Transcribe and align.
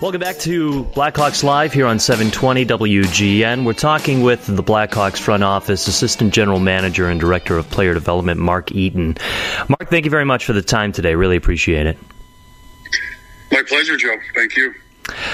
Welcome 0.00 0.20
back 0.20 0.38
to 0.38 0.84
Blackhawks 0.94 1.42
Live 1.42 1.72
here 1.72 1.84
on 1.84 1.98
720 1.98 2.64
WGN. 2.66 3.64
We're 3.64 3.72
talking 3.72 4.22
with 4.22 4.46
the 4.46 4.62
Blackhawks 4.62 5.18
front 5.18 5.42
office 5.42 5.88
assistant 5.88 6.32
general 6.32 6.60
manager 6.60 7.08
and 7.08 7.18
director 7.18 7.58
of 7.58 7.68
player 7.68 7.94
development, 7.94 8.38
Mark 8.38 8.70
Eaton. 8.70 9.16
Mark, 9.68 9.90
thank 9.90 10.04
you 10.04 10.10
very 10.12 10.24
much 10.24 10.44
for 10.44 10.52
the 10.52 10.62
time 10.62 10.92
today. 10.92 11.16
Really 11.16 11.34
appreciate 11.34 11.88
it. 11.88 11.98
My 13.50 13.64
pleasure, 13.66 13.96
Joe. 13.96 14.14
Thank 14.36 14.56
you. 14.56 14.72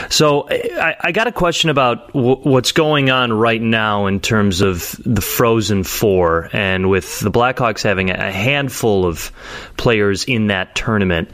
So, 0.08 0.48
I, 0.50 0.96
I, 1.00 1.12
got 1.12 1.26
a 1.26 1.32
question 1.32 1.70
about 1.70 2.12
w- 2.12 2.36
what's 2.36 2.72
going 2.72 3.10
on 3.10 3.32
right 3.32 3.60
now 3.60 4.06
in 4.06 4.20
terms 4.20 4.60
of 4.60 4.96
the 5.04 5.20
Frozen 5.20 5.84
Four, 5.84 6.48
and 6.52 6.88
with 6.88 7.20
the 7.20 7.30
Blackhawks 7.30 7.82
having 7.82 8.10
a 8.10 8.30
handful 8.30 9.04
of 9.04 9.32
players 9.76 10.24
in 10.24 10.48
that 10.48 10.74
tournament. 10.74 11.30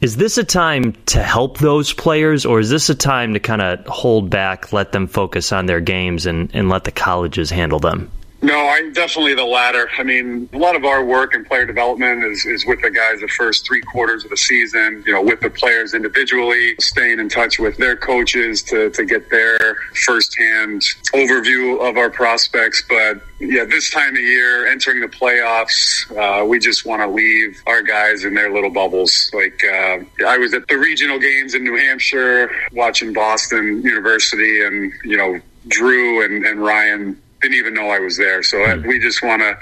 Is 0.00 0.16
this 0.16 0.36
a 0.38 0.44
time 0.44 0.92
to 1.06 1.22
help 1.22 1.58
those 1.58 1.92
players, 1.92 2.44
or 2.44 2.60
is 2.60 2.68
this 2.68 2.90
a 2.90 2.94
time 2.94 3.34
to 3.34 3.40
kind 3.40 3.62
of 3.62 3.86
hold 3.86 4.28
back, 4.28 4.72
let 4.72 4.92
them 4.92 5.06
focus 5.06 5.52
on 5.52 5.66
their 5.66 5.80
games, 5.80 6.26
and, 6.26 6.50
and 6.54 6.68
let 6.68 6.84
the 6.84 6.92
colleges 6.92 7.50
handle 7.50 7.78
them? 7.78 8.10
No, 8.44 8.68
I'm 8.68 8.92
definitely 8.92 9.32
the 9.32 9.44
latter. 9.44 9.88
I 9.96 10.02
mean, 10.02 10.50
a 10.52 10.58
lot 10.58 10.76
of 10.76 10.84
our 10.84 11.02
work 11.02 11.34
in 11.34 11.46
player 11.46 11.64
development 11.64 12.24
is, 12.24 12.44
is 12.44 12.66
with 12.66 12.82
the 12.82 12.90
guys 12.90 13.20
the 13.20 13.28
first 13.28 13.64
three 13.64 13.80
quarters 13.80 14.22
of 14.22 14.28
the 14.28 14.36
season, 14.36 15.02
you 15.06 15.14
know, 15.14 15.22
with 15.22 15.40
the 15.40 15.48
players 15.48 15.94
individually, 15.94 16.74
staying 16.78 17.20
in 17.20 17.30
touch 17.30 17.58
with 17.58 17.78
their 17.78 17.96
coaches 17.96 18.62
to, 18.64 18.90
to 18.90 19.06
get 19.06 19.30
their 19.30 19.76
firsthand 20.04 20.82
overview 21.14 21.80
of 21.88 21.96
our 21.96 22.10
prospects. 22.10 22.84
But 22.86 23.22
yeah, 23.40 23.64
this 23.64 23.88
time 23.88 24.14
of 24.14 24.20
year, 24.20 24.66
entering 24.66 25.00
the 25.00 25.08
playoffs, 25.08 26.14
uh, 26.14 26.44
we 26.44 26.58
just 26.58 26.84
want 26.84 27.00
to 27.00 27.08
leave 27.08 27.62
our 27.66 27.80
guys 27.80 28.24
in 28.24 28.34
their 28.34 28.52
little 28.52 28.68
bubbles. 28.68 29.30
Like, 29.32 29.58
uh, 29.64 30.00
I 30.26 30.36
was 30.36 30.52
at 30.52 30.68
the 30.68 30.76
regional 30.76 31.18
games 31.18 31.54
in 31.54 31.64
New 31.64 31.78
Hampshire 31.78 32.50
watching 32.72 33.14
Boston 33.14 33.80
University 33.80 34.62
and, 34.62 34.92
you 35.02 35.16
know, 35.16 35.40
Drew 35.66 36.22
and, 36.22 36.44
and 36.44 36.60
Ryan 36.60 37.22
didn't 37.44 37.58
even 37.58 37.74
know 37.74 37.90
I 37.90 37.98
was 37.98 38.16
there. 38.16 38.42
So 38.42 38.56
mm. 38.56 38.86
we 38.86 38.98
just 38.98 39.22
want 39.22 39.42
to 39.42 39.56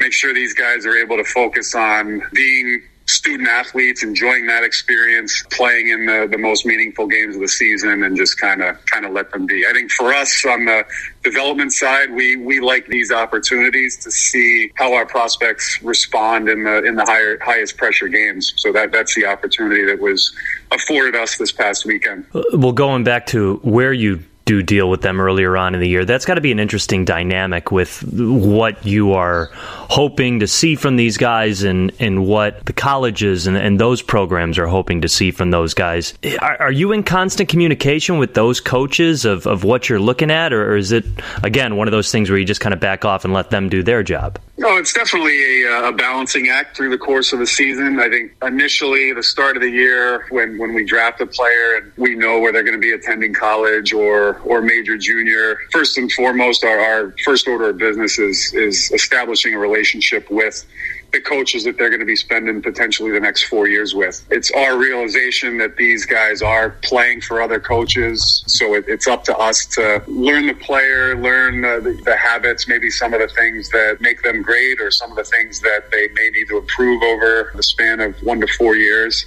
make 0.00 0.12
sure 0.12 0.34
these 0.34 0.54
guys 0.54 0.84
are 0.86 0.96
able 0.96 1.16
to 1.16 1.24
focus 1.24 1.74
on 1.74 2.22
being 2.32 2.82
student 3.06 3.48
athletes, 3.48 4.02
enjoying 4.02 4.46
that 4.46 4.64
experience, 4.64 5.42
playing 5.50 5.88
in 5.88 6.04
the, 6.04 6.28
the 6.30 6.36
most 6.36 6.66
meaningful 6.66 7.06
games 7.06 7.36
of 7.36 7.40
the 7.40 7.48
season, 7.48 8.02
and 8.02 8.16
just 8.16 8.38
kind 8.38 8.60
of 8.62 8.84
kind 8.86 9.06
of 9.06 9.12
let 9.12 9.30
them 9.30 9.46
be. 9.46 9.64
I 9.66 9.72
think 9.72 9.90
for 9.92 10.12
us 10.12 10.44
on 10.44 10.66
the 10.66 10.84
development 11.22 11.72
side, 11.72 12.10
we 12.12 12.36
we 12.36 12.60
like 12.60 12.86
these 12.88 13.10
opportunities 13.10 13.96
to 14.04 14.10
see 14.10 14.70
how 14.74 14.92
our 14.94 15.06
prospects 15.06 15.80
respond 15.82 16.48
in 16.48 16.64
the 16.64 16.84
in 16.84 16.96
the 16.96 17.04
higher 17.04 17.38
highest 17.40 17.76
pressure 17.76 18.08
games. 18.08 18.52
So 18.56 18.72
that 18.72 18.92
that's 18.92 19.14
the 19.14 19.26
opportunity 19.26 19.84
that 19.86 20.00
was 20.00 20.34
afforded 20.70 21.14
us 21.14 21.38
this 21.38 21.52
past 21.52 21.86
weekend. 21.86 22.26
Well, 22.52 22.72
going 22.72 23.04
back 23.04 23.26
to 23.26 23.56
where 23.62 23.92
you 23.92 24.24
do 24.48 24.62
deal 24.62 24.88
with 24.88 25.02
them 25.02 25.20
earlier 25.20 25.58
on 25.58 25.74
in 25.74 25.80
the 25.80 25.88
year. 25.88 26.06
That's 26.06 26.24
got 26.24 26.36
to 26.36 26.40
be 26.40 26.50
an 26.50 26.58
interesting 26.58 27.04
dynamic 27.04 27.70
with 27.70 28.02
what 28.02 28.86
you 28.86 29.12
are 29.12 29.50
hoping 29.52 30.40
to 30.40 30.46
see 30.46 30.74
from 30.74 30.96
these 30.96 31.18
guys 31.18 31.64
and, 31.64 31.92
and 32.00 32.26
what 32.26 32.64
the 32.64 32.72
colleges 32.72 33.46
and, 33.46 33.58
and 33.58 33.78
those 33.78 34.00
programs 34.00 34.58
are 34.58 34.66
hoping 34.66 35.02
to 35.02 35.08
see 35.08 35.32
from 35.32 35.50
those 35.50 35.74
guys. 35.74 36.14
Are, 36.40 36.62
are 36.62 36.72
you 36.72 36.92
in 36.92 37.02
constant 37.02 37.50
communication 37.50 38.16
with 38.16 38.32
those 38.32 38.58
coaches 38.58 39.26
of, 39.26 39.46
of 39.46 39.64
what 39.64 39.90
you're 39.90 40.00
looking 40.00 40.30
at, 40.30 40.54
or, 40.54 40.72
or 40.72 40.76
is 40.78 40.92
it, 40.92 41.04
again, 41.42 41.76
one 41.76 41.86
of 41.86 41.92
those 41.92 42.10
things 42.10 42.30
where 42.30 42.38
you 42.38 42.46
just 42.46 42.62
kind 42.62 42.72
of 42.72 42.80
back 42.80 43.04
off 43.04 43.26
and 43.26 43.34
let 43.34 43.50
them 43.50 43.68
do 43.68 43.82
their 43.82 44.02
job? 44.02 44.38
No, 44.58 44.76
it's 44.76 44.92
definitely 44.92 45.64
a, 45.64 45.72
uh, 45.72 45.88
a 45.90 45.92
balancing 45.92 46.48
act 46.48 46.76
through 46.76 46.90
the 46.90 46.98
course 46.98 47.32
of 47.32 47.38
the 47.38 47.46
season. 47.46 48.00
I 48.00 48.08
think 48.08 48.32
initially, 48.42 49.12
the 49.12 49.22
start 49.22 49.56
of 49.56 49.62
the 49.62 49.70
year, 49.70 50.26
when, 50.30 50.58
when 50.58 50.74
we 50.74 50.84
draft 50.84 51.20
a 51.20 51.26
player 51.26 51.76
and 51.76 51.92
we 51.96 52.16
know 52.16 52.40
where 52.40 52.52
they're 52.52 52.64
going 52.64 52.74
to 52.74 52.80
be 52.80 52.92
attending 52.92 53.32
college 53.32 53.92
or 53.92 54.38
or 54.40 54.60
major 54.60 54.98
junior. 54.98 55.58
First 55.70 55.96
and 55.96 56.10
foremost, 56.10 56.64
our, 56.64 56.80
our 56.80 57.14
first 57.24 57.46
order 57.46 57.70
of 57.70 57.78
business 57.78 58.18
is, 58.18 58.52
is 58.52 58.90
establishing 58.90 59.54
a 59.54 59.58
relationship 59.58 60.28
with 60.28 60.66
the 61.12 61.20
coaches 61.20 61.64
that 61.64 61.78
they're 61.78 61.88
going 61.88 62.00
to 62.00 62.06
be 62.06 62.16
spending 62.16 62.60
potentially 62.60 63.10
the 63.10 63.20
next 63.20 63.44
four 63.44 63.66
years 63.66 63.94
with. 63.94 64.26
It's 64.30 64.50
our 64.50 64.76
realization 64.76 65.56
that 65.58 65.76
these 65.76 66.04
guys 66.04 66.42
are 66.42 66.70
playing 66.82 67.22
for 67.22 67.40
other 67.40 67.58
coaches. 67.58 68.44
So 68.46 68.74
it, 68.74 68.84
it's 68.88 69.06
up 69.06 69.24
to 69.24 69.36
us 69.36 69.64
to 69.66 70.02
learn 70.06 70.46
the 70.46 70.54
player, 70.54 71.16
learn 71.16 71.62
the, 71.62 72.00
the, 72.04 72.16
habits, 72.16 72.68
maybe 72.68 72.90
some 72.90 73.14
of 73.14 73.20
the 73.20 73.28
things 73.28 73.70
that 73.70 73.98
make 74.00 74.22
them 74.22 74.42
great 74.42 74.80
or 74.80 74.90
some 74.90 75.10
of 75.10 75.16
the 75.16 75.24
things 75.24 75.60
that 75.60 75.90
they 75.90 76.08
may 76.08 76.30
need 76.30 76.48
to 76.48 76.58
improve 76.58 77.02
over 77.02 77.52
the 77.54 77.62
span 77.62 78.00
of 78.00 78.20
one 78.22 78.40
to 78.40 78.46
four 78.58 78.76
years 78.76 79.24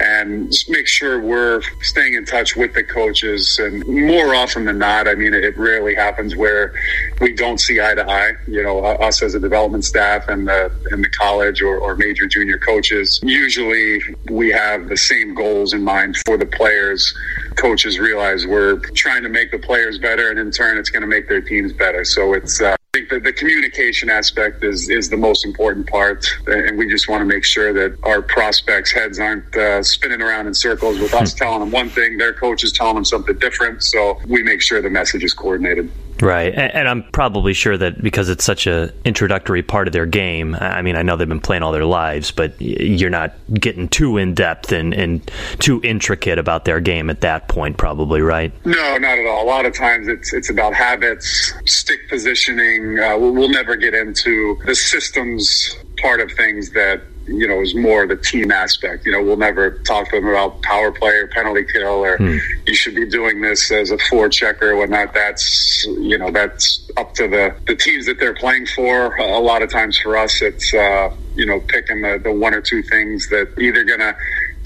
and 0.00 0.52
make 0.68 0.86
sure 0.86 1.20
we're 1.20 1.60
staying 1.82 2.14
in 2.14 2.24
touch 2.24 2.56
with 2.56 2.74
the 2.74 2.84
coaches. 2.84 3.58
And 3.58 3.86
more 3.86 4.34
often 4.34 4.64
than 4.64 4.78
not, 4.78 5.08
I 5.08 5.14
mean, 5.14 5.34
it 5.34 5.56
rarely 5.56 5.94
happens 5.94 6.36
where 6.36 6.72
we 7.20 7.32
don't 7.32 7.58
see 7.58 7.80
eye 7.80 7.94
to 7.94 8.08
eye. 8.08 8.32
You 8.46 8.62
know, 8.62 8.84
us 8.84 9.22
as 9.22 9.34
a 9.34 9.40
development 9.40 9.84
staff 9.84 10.28
and 10.28 10.46
the 10.46 10.72
and 10.90 11.02
the 11.02 11.10
college 11.10 11.62
or, 11.62 11.78
or 11.78 11.96
major 11.96 12.26
junior 12.26 12.58
coaches. 12.58 13.20
Usually, 13.22 14.00
we 14.30 14.50
have 14.50 14.88
the 14.88 14.96
same 14.96 15.34
goals 15.34 15.72
in 15.72 15.82
mind 15.82 16.16
for 16.26 16.36
the 16.36 16.46
players. 16.46 17.12
Coaches 17.56 17.98
realize 17.98 18.46
we're 18.46 18.78
trying 18.90 19.22
to 19.24 19.28
make 19.28 19.50
the 19.50 19.58
players 19.58 19.98
better, 19.98 20.30
and 20.30 20.38
in 20.38 20.50
turn, 20.50 20.78
it's 20.78 20.90
going 20.90 21.02
to 21.02 21.08
make 21.08 21.28
their 21.28 21.40
teams 21.40 21.72
better. 21.72 22.04
So 22.04 22.34
it's 22.34 22.60
uh, 22.60 22.76
think 23.08 23.22
that 23.22 23.28
the 23.28 23.32
communication 23.32 24.10
aspect 24.10 24.64
is 24.64 24.88
is 24.88 25.08
the 25.08 25.16
most 25.16 25.44
important 25.44 25.86
part, 25.86 26.26
and 26.46 26.78
we 26.78 26.88
just 26.88 27.08
want 27.08 27.20
to 27.20 27.24
make 27.24 27.44
sure 27.44 27.72
that 27.72 27.96
our 28.04 28.22
prospects' 28.22 28.92
heads 28.92 29.18
aren't 29.18 29.56
uh, 29.56 29.82
spinning 29.82 30.22
around 30.22 30.46
in 30.46 30.54
circles 30.54 30.98
with 30.98 31.14
us 31.14 31.34
telling 31.34 31.60
them 31.60 31.70
one 31.70 31.88
thing, 31.88 32.18
their 32.18 32.32
coach 32.32 32.64
is 32.64 32.72
telling 32.72 32.94
them 32.94 33.04
something 33.04 33.36
different. 33.38 33.82
So 33.82 34.18
we 34.26 34.42
make 34.42 34.60
sure 34.60 34.80
the 34.82 34.90
message 34.90 35.24
is 35.24 35.34
coordinated. 35.34 35.90
Right, 36.20 36.52
and, 36.52 36.74
and, 36.74 36.88
I'm 36.88 37.04
probably 37.04 37.52
sure 37.52 37.76
that 37.76 38.02
because 38.02 38.28
it's 38.28 38.44
such 38.44 38.66
a 38.66 38.92
introductory 39.04 39.62
part 39.62 39.86
of 39.86 39.92
their 39.92 40.06
game. 40.06 40.56
I 40.56 40.82
mean, 40.82 40.96
I 40.96 41.02
know 41.02 41.16
they've 41.16 41.28
been 41.28 41.40
playing 41.40 41.62
all 41.62 41.70
their 41.70 41.84
lives, 41.84 42.32
but 42.32 42.60
you're 42.60 43.10
not 43.10 43.34
getting 43.54 43.88
too 43.88 44.16
in 44.16 44.34
depth 44.34 44.72
and, 44.72 44.92
and 44.94 45.30
too 45.60 45.80
intricate 45.84 46.38
about 46.38 46.64
their 46.64 46.80
game 46.80 47.08
at 47.08 47.20
that 47.20 47.46
point, 47.48 47.76
probably, 47.76 48.20
right? 48.20 48.52
No, 48.64 48.98
not 48.98 49.18
at 49.18 49.26
all. 49.26 49.44
A 49.44 49.46
lot 49.46 49.64
of 49.64 49.74
times 49.74 50.08
it's 50.08 50.32
it's 50.32 50.50
about 50.50 50.74
habits, 50.74 51.54
stick 51.66 52.00
positioning. 52.08 52.98
Uh, 52.98 53.16
we'll, 53.16 53.32
we'll 53.32 53.48
never 53.48 53.76
get 53.76 53.94
into 53.94 54.58
the 54.66 54.74
systems 54.74 55.76
part 55.98 56.20
of 56.20 56.32
things 56.32 56.70
that 56.70 57.02
you 57.28 57.46
know, 57.46 57.60
is 57.60 57.74
more 57.74 58.06
the 58.06 58.16
team 58.16 58.50
aspect. 58.50 59.06
You 59.06 59.12
know, 59.12 59.22
we'll 59.22 59.36
never 59.36 59.70
talk 59.80 60.10
to 60.10 60.16
them 60.16 60.28
about 60.28 60.62
power 60.62 60.90
play 60.90 61.14
or 61.14 61.28
penalty 61.28 61.64
kill 61.64 62.04
or 62.04 62.16
hmm. 62.16 62.38
you 62.66 62.74
should 62.74 62.94
be 62.94 63.06
doing 63.06 63.40
this 63.40 63.70
as 63.70 63.90
a 63.90 63.96
forechecker 63.96 64.62
or 64.62 64.76
whatnot. 64.76 65.14
That's, 65.14 65.84
you 65.86 66.18
know, 66.18 66.30
that's 66.30 66.90
up 66.96 67.14
to 67.14 67.28
the, 67.28 67.54
the 67.66 67.76
teams 67.76 68.06
that 68.06 68.18
they're 68.18 68.34
playing 68.34 68.66
for. 68.66 69.16
A 69.16 69.38
lot 69.38 69.62
of 69.62 69.70
times 69.70 69.98
for 69.98 70.16
us, 70.16 70.42
it's, 70.42 70.72
uh, 70.74 71.14
you 71.34 71.46
know, 71.46 71.60
picking 71.60 72.02
the, 72.02 72.18
the 72.22 72.32
one 72.32 72.54
or 72.54 72.60
two 72.60 72.82
things 72.82 73.28
that 73.28 73.56
either 73.58 73.84
going 73.84 74.00
to 74.00 74.16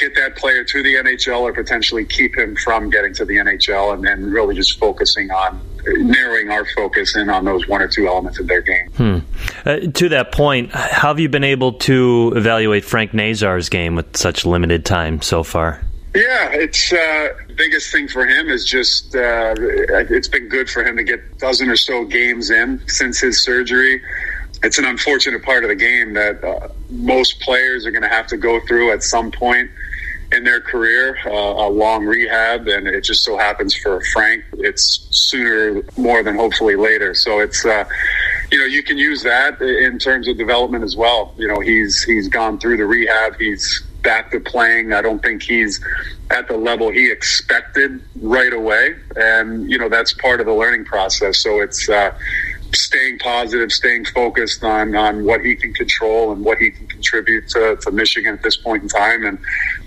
get 0.02 0.14
that 0.16 0.36
player 0.36 0.64
to 0.64 0.82
the 0.82 0.94
NHL 0.96 1.40
or 1.40 1.52
potentially 1.52 2.04
keep 2.04 2.36
him 2.36 2.56
from 2.56 2.90
getting 2.90 3.14
to 3.14 3.24
the 3.24 3.36
NHL 3.36 3.94
and 3.94 4.04
then 4.04 4.30
really 4.30 4.54
just 4.54 4.78
focusing 4.78 5.30
on 5.30 5.60
narrowing 5.86 6.50
our 6.50 6.64
focus 6.76 7.16
in 7.16 7.28
on 7.28 7.44
those 7.44 7.66
one 7.68 7.82
or 7.82 7.88
two 7.88 8.06
elements 8.06 8.38
of 8.38 8.46
their 8.46 8.60
game. 8.60 8.90
Hmm. 8.92 9.18
Uh, 9.64 9.76
to 9.94 10.08
that 10.10 10.32
point, 10.32 10.72
how 10.72 11.08
have 11.08 11.20
you 11.20 11.28
been 11.28 11.44
able 11.44 11.74
to 11.74 12.32
evaluate 12.36 12.84
Frank 12.84 13.14
Nazar's 13.14 13.68
game 13.68 13.94
with 13.94 14.16
such 14.16 14.44
limited 14.44 14.84
time 14.84 15.22
so 15.22 15.42
far? 15.42 15.80
Yeah, 16.14 16.50
it's 16.52 16.92
uh, 16.92 17.28
biggest 17.56 17.90
thing 17.90 18.06
for 18.06 18.26
him 18.26 18.50
is 18.50 18.66
just 18.66 19.14
uh, 19.14 19.54
it's 19.58 20.28
been 20.28 20.48
good 20.48 20.68
for 20.68 20.84
him 20.84 20.96
to 20.98 21.04
get 21.04 21.20
a 21.20 21.38
dozen 21.38 21.70
or 21.70 21.76
so 21.76 22.04
games 22.04 22.50
in 22.50 22.82
since 22.86 23.18
his 23.18 23.42
surgery. 23.42 24.02
It's 24.62 24.78
an 24.78 24.84
unfortunate 24.84 25.42
part 25.42 25.64
of 25.64 25.70
the 25.70 25.74
game 25.74 26.12
that 26.12 26.44
uh, 26.44 26.68
most 26.90 27.40
players 27.40 27.86
are 27.86 27.90
going 27.90 28.02
to 28.02 28.10
have 28.10 28.26
to 28.28 28.36
go 28.36 28.60
through 28.60 28.92
at 28.92 29.02
some 29.02 29.32
point 29.32 29.70
in 30.32 30.44
their 30.44 30.60
career, 30.60 31.18
uh, 31.26 31.30
a 31.30 31.68
long 31.68 32.06
rehab, 32.06 32.66
and 32.66 32.86
it 32.86 33.04
just 33.04 33.22
so 33.24 33.36
happens 33.36 33.74
for 33.74 34.00
Frank, 34.12 34.44
it's 34.54 35.06
sooner 35.10 35.82
more 35.96 36.22
than 36.22 36.36
hopefully 36.36 36.76
later. 36.76 37.14
So 37.14 37.40
it's, 37.40 37.64
uh, 37.64 37.84
you 38.50 38.58
know, 38.58 38.64
you 38.64 38.82
can 38.82 38.98
use 38.98 39.22
that 39.22 39.60
in 39.60 39.98
terms 39.98 40.28
of 40.28 40.36
development 40.38 40.84
as 40.84 40.96
well. 40.96 41.34
You 41.36 41.48
know, 41.48 41.60
he's 41.60 42.02
he's 42.02 42.28
gone 42.28 42.58
through 42.58 42.78
the 42.78 42.86
rehab, 42.86 43.38
he's 43.38 43.82
back 44.02 44.30
to 44.32 44.40
playing. 44.40 44.92
I 44.92 45.02
don't 45.02 45.22
think 45.22 45.42
he's 45.42 45.80
at 46.30 46.48
the 46.48 46.56
level 46.56 46.90
he 46.90 47.10
expected 47.10 48.02
right 48.20 48.52
away, 48.52 48.96
and 49.16 49.70
you 49.70 49.78
know 49.78 49.88
that's 49.88 50.12
part 50.14 50.40
of 50.40 50.46
the 50.46 50.54
learning 50.54 50.84
process. 50.84 51.38
So 51.38 51.60
it's. 51.60 51.88
Uh, 51.88 52.12
staying 52.74 53.18
positive, 53.18 53.70
staying 53.70 54.04
focused 54.06 54.64
on 54.64 54.94
on 54.94 55.24
what 55.24 55.44
he 55.44 55.54
can 55.54 55.74
control 55.74 56.32
and 56.32 56.44
what 56.44 56.58
he 56.58 56.70
can 56.70 56.86
contribute 56.86 57.48
to, 57.48 57.76
to 57.76 57.90
Michigan 57.90 58.34
at 58.34 58.42
this 58.42 58.56
point 58.56 58.82
in 58.82 58.88
time. 58.88 59.24
And 59.26 59.38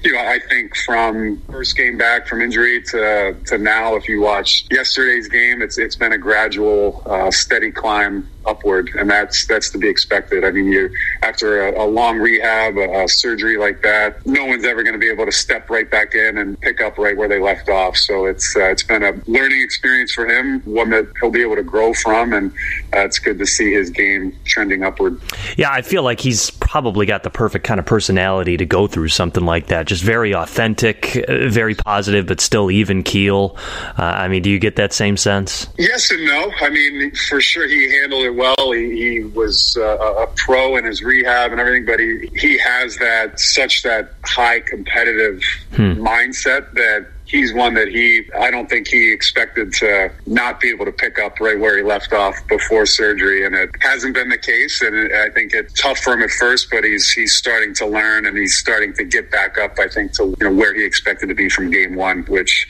you 0.05 0.13
know, 0.13 0.19
I 0.19 0.39
think 0.47 0.75
from 0.77 1.41
first 1.49 1.75
game 1.75 1.97
back 1.97 2.27
from 2.27 2.41
injury 2.41 2.81
to 2.83 3.35
to 3.47 3.57
now, 3.57 3.95
if 3.95 4.07
you 4.07 4.21
watch 4.21 4.65
yesterday's 4.69 5.27
game, 5.27 5.63
it's 5.63 5.79
it's 5.79 5.95
been 5.95 6.13
a 6.13 6.17
gradual, 6.17 7.01
uh, 7.07 7.31
steady 7.31 7.71
climb 7.71 8.29
upward, 8.45 8.91
and 8.97 9.09
that's 9.09 9.45
that's 9.47 9.69
to 9.71 9.77
be 9.77 9.89
expected. 9.89 10.43
I 10.43 10.51
mean, 10.51 10.67
you 10.67 10.89
after 11.23 11.67
a, 11.67 11.83
a 11.83 11.87
long 11.87 12.19
rehab, 12.19 12.77
a, 12.77 13.03
a, 13.03 13.07
surgery 13.07 13.57
like 13.57 13.81
that, 13.81 14.25
no 14.25 14.45
one's 14.45 14.65
ever 14.65 14.83
going 14.83 14.93
to 14.93 14.99
be 14.99 15.09
able 15.09 15.25
to 15.25 15.31
step 15.31 15.69
right 15.69 15.89
back 15.89 16.13
in 16.13 16.37
and 16.37 16.59
pick 16.61 16.81
up 16.81 16.97
right 16.97 17.15
where 17.15 17.27
they 17.27 17.39
left 17.39 17.69
off. 17.69 17.97
So 17.97 18.25
it's 18.25 18.55
uh, 18.55 18.65
it's 18.65 18.83
been 18.83 19.03
a 19.03 19.13
learning 19.25 19.61
experience 19.61 20.13
for 20.13 20.27
him, 20.27 20.61
one 20.61 20.89
that 20.91 21.07
he'll 21.19 21.31
be 21.31 21.41
able 21.41 21.55
to 21.55 21.63
grow 21.63 21.93
from, 21.93 22.33
and 22.33 22.51
uh, 22.95 23.05
it's 23.05 23.19
good 23.19 23.39
to 23.39 23.45
see 23.45 23.73
his 23.73 23.89
game 23.89 24.37
trending 24.45 24.83
upward. 24.83 25.19
Yeah, 25.57 25.71
I 25.71 25.81
feel 25.81 26.03
like 26.03 26.19
he's 26.19 26.51
probably 26.51 27.05
got 27.05 27.23
the 27.23 27.29
perfect 27.29 27.65
kind 27.65 27.79
of 27.79 27.85
personality 27.85 28.57
to 28.57 28.65
go 28.65 28.87
through 28.87 29.09
something 29.09 29.45
like 29.45 29.67
that. 29.67 29.87
Just 29.87 29.94
very 30.01 30.33
authentic, 30.33 31.23
uh, 31.27 31.49
very 31.49 31.75
positive, 31.75 32.25
but 32.25 32.41
still 32.41 32.71
even 32.71 33.03
keel. 33.03 33.57
Uh, 33.97 34.03
I 34.03 34.27
mean, 34.27 34.41
do 34.41 34.49
you 34.49 34.59
get 34.59 34.75
that 34.77 34.93
same 34.93 35.17
sense? 35.17 35.67
Yes 35.77 36.11
and 36.11 36.25
no. 36.25 36.51
I 36.61 36.69
mean, 36.69 37.11
for 37.29 37.41
sure, 37.41 37.67
he 37.67 37.91
handled 37.99 38.25
it 38.25 38.35
well. 38.35 38.71
He, 38.71 38.91
he 38.91 39.23
was 39.23 39.77
uh, 39.77 40.23
a 40.23 40.27
pro 40.35 40.77
in 40.77 40.85
his 40.85 41.03
rehab 41.03 41.51
and 41.51 41.59
everything, 41.59 41.85
but 41.85 41.99
he, 41.99 42.29
he 42.35 42.57
has 42.59 42.97
that 42.97 43.39
such 43.39 43.83
that 43.83 44.13
high 44.23 44.59
competitive 44.61 45.41
hmm. 45.71 45.93
mindset 45.93 46.71
that 46.73 47.07
he's 47.25 47.53
one 47.53 47.73
that 47.73 47.87
he 47.87 48.23
I 48.39 48.51
don't 48.51 48.69
think 48.69 48.87
he 48.87 49.11
expected 49.11 49.73
to 49.73 50.11
not 50.25 50.59
be 50.59 50.69
able 50.69 50.85
to 50.85 50.91
pick 50.91 51.19
up 51.19 51.39
right 51.39 51.59
where 51.59 51.77
he 51.77 51.83
left 51.83 52.13
off 52.13 52.35
before 52.47 52.85
surgery, 52.85 53.45
and 53.45 53.55
it 53.55 53.69
hasn't 53.81 54.13
been 54.13 54.29
the 54.29 54.37
case. 54.37 54.81
And 54.81 54.95
it, 54.95 55.11
I 55.11 55.29
think 55.31 55.53
it's 55.53 55.73
tough 55.79 55.99
for 55.99 56.13
him 56.13 56.23
at 56.23 56.29
first, 56.29 56.69
but 56.71 56.83
he's 56.83 57.11
he's 57.11 57.35
starting 57.35 57.73
to 57.75 57.87
learn 57.87 58.25
and 58.25 58.37
he's 58.37 58.57
starting 58.57 58.93
to 58.93 59.03
get 59.03 59.31
back 59.31 59.57
up. 59.57 59.77
I 59.79 59.87
think 59.87 60.13
to 60.13 60.35
you 60.39 60.49
know 60.49 60.53
where 60.53 60.73
he 60.73 60.83
expected 60.83 61.27
to 61.27 61.35
be 61.35 61.49
from 61.49 61.71
game 61.71 61.95
one, 61.95 62.23
which 62.23 62.67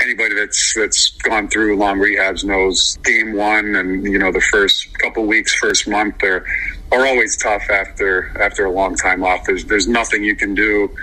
anybody 0.00 0.34
that's 0.34 0.74
that's 0.76 1.10
gone 1.22 1.48
through 1.48 1.76
long 1.76 1.98
rehabs 1.98 2.44
knows 2.44 2.98
game 3.04 3.34
one 3.34 3.74
and 3.74 4.04
you 4.04 4.18
know 4.18 4.30
the 4.30 4.40
first 4.40 4.96
couple 4.98 5.24
weeks, 5.26 5.54
first 5.54 5.88
month, 5.88 6.16
they're 6.20 6.44
are 6.92 7.06
always 7.06 7.36
tough 7.36 7.68
after 7.70 8.30
after 8.40 8.66
a 8.66 8.70
long 8.70 8.94
time 8.94 9.24
off. 9.24 9.44
There's 9.46 9.64
there's 9.64 9.88
nothing 9.88 10.22
you 10.22 10.36
can 10.36 10.54
do 10.54 10.94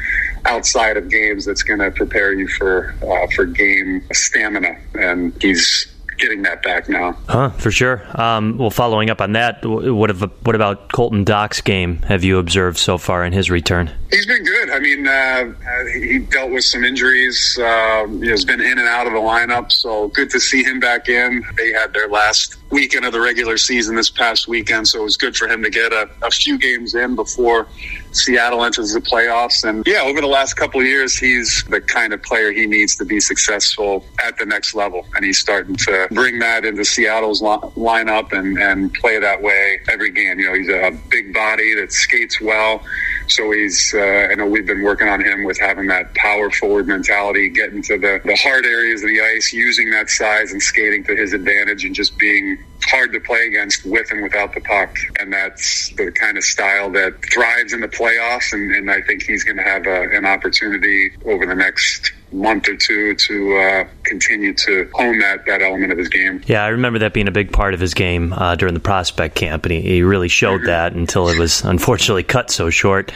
outside 0.46 0.98
of 0.98 1.10
games 1.10 1.46
that's 1.46 1.64
going 1.64 1.80
to 1.80 1.92
prepare 1.92 2.34
you 2.34 2.48
for 2.48 2.96
uh, 3.04 3.28
for 3.36 3.46
game 3.46 4.04
stamina, 4.12 4.78
and 4.96 5.34
he's 5.42 5.92
getting 6.22 6.44
that 6.44 6.62
back 6.64 6.88
now. 6.88 7.18
Huh, 7.28 7.50
for 7.50 7.72
sure. 7.72 8.04
Um, 8.20 8.58
well, 8.58 8.70
following 8.70 9.10
up 9.10 9.20
on 9.20 9.34
that, 9.34 9.66
what, 9.66 10.10
have, 10.10 10.22
what 10.46 10.56
about 10.56 10.92
Colton 10.92 11.24
Dach's 11.24 11.62
game 11.62 11.98
have 12.04 12.24
you 12.24 12.38
observed 12.38 12.78
so 12.78 12.98
far 12.98 13.26
in 13.26 13.34
his 13.34 13.50
return? 13.50 13.92
He's 14.12 14.26
been 14.26 14.44
good. 14.44 14.70
I 14.70 14.80
mean, 14.80 15.08
uh, 15.08 15.54
he 15.94 16.20
dealt 16.20 16.52
with 16.52 16.64
some 16.64 16.84
injuries. 16.84 17.58
Uh, 17.60 18.08
he 18.08 18.30
has 18.30 18.46
been 18.46 18.62
in 18.62 18.78
and 18.78 18.88
out 18.88 19.08
of 19.08 19.14
the 19.14 19.20
lineup, 19.20 19.72
so 19.72 20.10
good 20.10 20.30
to 20.30 20.40
see 20.40 20.64
him 20.64 20.80
back 20.80 21.10
in. 21.10 21.44
They 21.58 21.72
had 21.72 21.94
their 21.94 22.08
last 22.08 22.58
weekend 22.70 23.06
of 23.06 23.14
the 23.14 23.22
regular 23.22 23.58
season 23.58 23.96
this 23.96 24.12
past 24.12 24.48
weekend, 24.48 24.88
so 24.88 25.02
it 25.02 25.04
was 25.04 25.18
good 25.18 25.36
for 25.36 25.48
him 25.48 25.64
to 25.64 25.70
get 25.70 25.92
a, 25.92 26.10
a 26.22 26.30
few 26.30 26.58
games 26.58 26.94
in 26.94 27.16
before 27.16 27.68
Seattle 28.12 28.64
enters 28.64 28.94
the 28.94 29.00
playoffs. 29.00 29.68
And 29.68 29.86
yeah, 29.86 30.02
over 30.02 30.22
the 30.22 30.28
last 30.28 30.56
couple 30.56 30.84
years, 30.84 31.18
he's 31.18 31.64
the 31.70 31.82
kind 31.82 32.14
of 32.14 32.22
player 32.24 32.52
he 32.52 32.66
needs 32.66 32.96
to 32.98 33.06
be 33.06 33.20
successful 33.20 34.06
at 34.26 34.38
the 34.38 34.46
next 34.46 34.74
level. 34.74 35.06
And 35.16 35.26
he's 35.26 35.40
starting 35.40 35.76
to 35.78 36.08
bring 36.12 36.40
that 36.40 36.66
into 36.66 36.84
Seattle's 36.84 37.42
lineup 37.42 38.34
and, 38.34 38.58
and 38.58 38.94
play 38.94 39.20
that 39.20 39.42
way 39.42 39.80
every 39.90 40.12
game. 40.12 40.40
You 40.40 40.48
know, 40.48 40.54
he's 40.56 40.70
a 40.70 40.92
big 41.10 41.34
body 41.34 41.76
that 41.76 41.92
skates 41.92 42.40
well. 42.42 42.84
So 43.28 43.52
he's, 43.52 43.94
uh, 43.96 44.30
I 44.32 44.36
know 44.36 44.46
we've 44.46 44.66
been 44.66 44.82
working 44.82 45.08
on 45.08 45.24
him 45.24 45.46
with 45.46 45.58
having 45.60 45.88
that 45.88 46.14
power 46.16 46.52
forward 46.52 46.88
mentality, 46.88 47.50
getting 47.50 47.82
to 47.84 47.98
the, 47.98 48.20
the 48.26 48.36
hard 48.36 48.66
areas 48.66 49.04
of 49.04 49.10
the 49.10 49.22
ice, 49.22 49.54
using 49.54 49.90
that 49.92 50.10
size 50.10 50.52
and 50.52 50.62
skating 50.62 51.04
to 51.06 51.16
his 51.16 51.34
advantage 51.34 51.86
and 51.86 51.96
just 51.96 52.18
being 52.18 52.62
hard 52.90 53.14
to 53.14 53.20
play 53.20 53.48
against 53.48 53.86
with 53.86 54.12
and 54.12 54.22
without 54.24 54.54
the 54.54 54.62
puck. 54.62 54.96
And 55.20 55.32
that's 55.32 55.90
the 55.96 56.12
kind 56.12 56.38
of 56.38 56.44
style 56.44 56.90
that 56.92 57.14
thrives 57.32 57.74
in 57.74 57.82
the 57.82 57.88
playoffs. 57.88 58.54
And, 58.54 58.74
and 58.76 58.92
I 58.92 59.02
think 59.02 59.24
he's 59.24 59.44
going 59.44 59.58
to 59.58 59.64
have 59.64 59.86
a, 59.88 60.10
an 60.16 60.26
opportunity 60.26 61.12
over 61.26 61.46
the 61.46 61.56
next 61.56 62.12
month 62.34 62.68
or 62.68 62.76
two 62.76 63.16
to 63.16 63.58
uh, 63.58 63.88
continue 64.04 64.54
to 64.54 64.90
hone 64.94 65.20
that, 65.20 65.46
that 65.46 65.62
element 65.62 65.92
of 65.92 65.98
his 65.98 66.08
game. 66.08 66.42
Yeah, 66.46 66.64
I 66.64 66.70
remember 66.70 67.00
that 67.00 67.14
being 67.14 67.28
a 67.28 67.32
big 67.32 67.52
part 67.52 67.74
of 67.74 67.80
his 67.80 67.94
game 67.94 68.34
uh, 68.34 68.56
during 68.56 68.74
the 68.74 68.80
prospect 68.80 69.36
camp, 69.36 69.66
and 69.66 69.74
he, 69.74 69.82
he 69.82 70.04
really 70.04 70.28
showed 70.28 70.60
mm-hmm. 70.60 70.68
that 70.68 70.94
until 70.94 71.28
it 71.30 71.38
was 71.38 71.62
unfortunately 71.64 72.24
cut 72.24 72.52
so 72.52 72.70
short. 72.70 73.12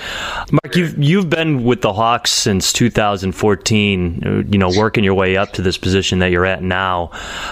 Mark, 0.52 0.76
you've 0.76 0.98
you've 0.98 1.30
been 1.30 1.64
with 1.64 1.82
the 1.82 1.94
Hawks 1.94 2.32
since 2.32 2.74
2014. 2.74 4.24
Uh, 4.26 4.30
you 4.50 4.58
know, 4.58 4.70
working 4.70 5.04
your 5.04 5.14
way 5.14 5.38
up 5.38 5.54
to 5.54 5.62
this 5.62 5.78
position 5.78 6.20
that 6.20 6.32
you're 6.32 6.46
at 6.46 6.62
now. 6.62 7.12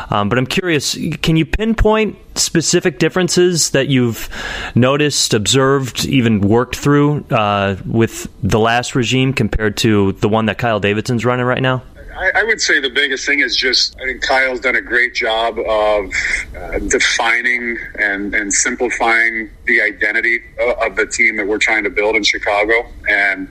Um, 0.09 0.29
but 0.29 0.37
I'm 0.37 0.47
curious, 0.47 0.97
can 1.21 1.35
you 1.35 1.45
pinpoint 1.45 2.17
specific 2.35 2.99
differences 2.99 3.71
that 3.71 3.87
you've 3.87 4.29
noticed, 4.75 5.33
observed, 5.33 6.05
even 6.05 6.41
worked 6.41 6.75
through 6.75 7.25
uh, 7.29 7.75
with 7.85 8.27
the 8.41 8.59
last 8.59 8.95
regime 8.95 9.33
compared 9.33 9.77
to 9.77 10.13
the 10.13 10.29
one 10.29 10.45
that 10.47 10.57
Kyle 10.57 10.79
Davidson's 10.79 11.25
running 11.25 11.45
right 11.45 11.61
now? 11.61 11.83
I, 12.15 12.43
would 12.43 12.61
say 12.61 12.79
the 12.79 12.89
biggest 12.89 13.25
thing 13.25 13.39
is 13.39 13.55
just 13.55 13.95
I 13.99 14.05
think 14.05 14.21
Kyle's 14.21 14.59
done 14.59 14.75
a 14.75 14.81
great 14.81 15.13
job 15.13 15.57
of 15.57 16.11
uh, 16.55 16.79
defining 16.79 17.77
and, 17.99 18.33
and 18.35 18.53
simplifying 18.53 19.49
the 19.65 19.81
identity 19.81 20.41
of 20.81 20.95
the 20.95 21.07
team 21.07 21.37
that 21.37 21.47
we're 21.47 21.57
trying 21.57 21.83
to 21.83 21.89
build 21.89 22.15
in 22.15 22.23
Chicago. 22.23 22.85
And 23.09 23.49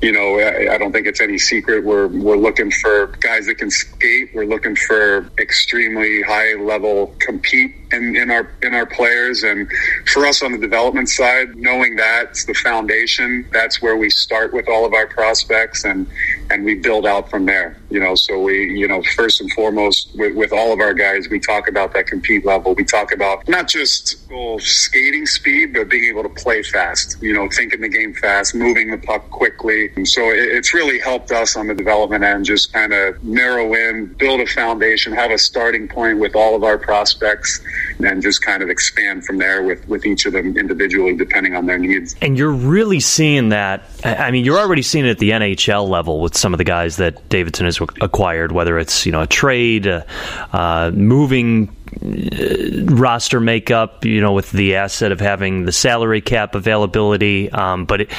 you 0.00 0.12
know, 0.12 0.38
I, 0.38 0.74
I 0.74 0.78
don't 0.78 0.92
think 0.92 1.06
it's 1.06 1.20
any 1.20 1.38
secret. 1.38 1.84
We're 1.84 2.06
we're 2.06 2.36
looking 2.36 2.70
for 2.70 3.08
guys 3.20 3.46
that 3.46 3.56
can 3.56 3.70
skate. 3.70 4.30
We're 4.32 4.46
looking 4.46 4.76
for 4.76 5.28
extremely 5.38 6.22
high 6.22 6.54
level 6.54 7.14
compete 7.18 7.74
in, 7.92 8.16
in 8.16 8.30
our 8.30 8.50
in 8.62 8.74
our 8.74 8.86
players. 8.86 9.42
And 9.42 9.70
for 10.06 10.26
us 10.26 10.42
on 10.42 10.52
the 10.52 10.58
development 10.58 11.08
side, 11.08 11.56
knowing 11.56 11.96
that's 11.96 12.44
the 12.44 12.54
foundation, 12.54 13.46
that's 13.52 13.80
where 13.82 13.96
we 13.96 14.10
start 14.10 14.52
with 14.52 14.68
all 14.68 14.84
of 14.84 14.92
our 14.92 15.06
prospects 15.06 15.84
and 15.84 16.06
and 16.50 16.64
we 16.64 16.74
build 16.74 17.06
out 17.06 17.30
from 17.30 17.46
there. 17.46 17.76
You 17.90 18.00
know, 18.00 18.14
so 18.14 18.42
we, 18.42 18.78
you 18.78 18.86
know, 18.86 19.02
first 19.14 19.40
and 19.40 19.50
foremost 19.52 20.10
with, 20.14 20.34
with 20.36 20.52
all 20.52 20.72
of 20.72 20.80
our 20.80 20.94
guys, 20.94 21.28
we 21.28 21.40
talk 21.40 21.68
about 21.68 21.94
that 21.94 22.06
compete 22.06 22.44
level. 22.44 22.74
We 22.74 22.84
talk 22.84 23.12
about 23.12 23.48
not 23.48 23.68
just 23.68 24.26
skating 24.58 25.26
speed, 25.26 25.72
but 25.72 25.88
being 25.88 26.04
able 26.04 26.22
to 26.22 26.28
play 26.28 26.62
fast. 26.62 27.16
You 27.22 27.34
know, 27.34 27.48
thinking 27.48 27.80
the 27.80 27.88
game 27.88 28.14
fast, 28.14 28.54
moving 28.54 28.90
the 28.90 28.98
puck 28.98 29.30
quickly. 29.30 29.90
And 29.96 30.06
so 30.06 30.30
it, 30.30 30.38
it's 30.38 30.74
really 30.74 30.98
helped 30.98 31.30
us 31.32 31.56
on 31.56 31.66
the 31.66 31.74
development 31.74 32.24
end, 32.24 32.44
just 32.44 32.72
kind 32.72 32.92
of 32.92 33.22
narrow 33.24 33.74
in, 33.74 34.06
build 34.18 34.40
a 34.40 34.46
foundation, 34.46 35.12
have 35.12 35.30
a 35.30 35.38
starting 35.38 35.88
point 35.88 36.18
with 36.18 36.34
all 36.34 36.54
of 36.54 36.64
our 36.64 36.78
prospects 36.78 37.60
and 38.00 38.22
just 38.22 38.42
kind 38.42 38.62
of 38.62 38.70
expand 38.70 39.24
from 39.24 39.38
there 39.38 39.62
with, 39.62 39.86
with 39.88 40.06
each 40.06 40.26
of 40.26 40.32
them 40.32 40.56
individually, 40.56 41.16
depending 41.16 41.54
on 41.54 41.66
their 41.66 41.78
needs. 41.78 42.14
And 42.20 42.38
you're 42.38 42.52
really 42.52 43.00
seeing 43.00 43.50
that. 43.50 43.84
I 44.04 44.30
mean, 44.30 44.44
you're 44.44 44.58
already 44.58 44.82
seeing 44.82 45.06
it 45.06 45.10
at 45.10 45.18
the 45.18 45.30
NHL 45.30 45.88
level 45.88 46.20
with 46.20 46.36
some 46.36 46.54
of 46.54 46.58
the 46.58 46.64
guys 46.64 46.96
that 46.96 47.28
Davidson 47.28 47.66
has 47.66 47.80
acquired, 48.00 48.52
whether 48.52 48.78
it's 48.78 49.06
you 49.06 49.12
know 49.12 49.22
a 49.22 49.26
trade, 49.26 49.86
uh, 49.86 50.04
uh, 50.52 50.90
moving 50.94 51.74
uh, 52.02 52.84
roster 52.94 53.40
makeup, 53.40 54.04
you 54.04 54.20
know, 54.20 54.32
with 54.32 54.50
the 54.52 54.76
asset 54.76 55.12
of 55.12 55.20
having 55.20 55.64
the 55.64 55.72
salary 55.72 56.20
cap 56.20 56.54
availability. 56.54 57.50
Um, 57.50 57.84
but 57.86 58.02
it, 58.02 58.12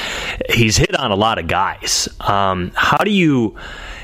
he's 0.50 0.78
hit 0.78 0.96
on 0.96 1.12
a 1.12 1.16
lot 1.16 1.40
of 1.40 1.48
guys. 1.48 2.10
Um, 2.20 2.72
how 2.76 3.04
do 3.04 3.12
you? 3.12 3.58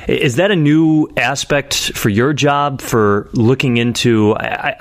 Is 0.07 0.35
that 0.35 0.51
a 0.51 0.55
new 0.55 1.09
aspect 1.17 1.93
for 1.93 2.09
your 2.09 2.33
job 2.33 2.81
for 2.81 3.29
looking 3.33 3.77
into? 3.77 4.33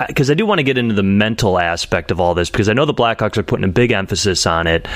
Because 0.07 0.31
I, 0.31 0.33
I, 0.33 0.35
I, 0.35 0.37
do 0.37 0.45
want 0.45 0.59
to 0.59 0.63
get 0.63 0.77
into 0.77 0.95
the 0.95 1.03
mental 1.03 1.59
aspect 1.59 2.11
of 2.11 2.21
all 2.21 2.35
this 2.35 2.51
because 2.51 2.69
I 2.69 2.75
know 2.75 2.85
the 2.85 2.95
Blackhawks 2.95 3.39
are 3.39 3.43
putting 3.43 3.65
a 3.65 3.73
big 3.73 3.91
emphasis 3.91 4.47
on 4.47 4.67
it, 4.67 4.87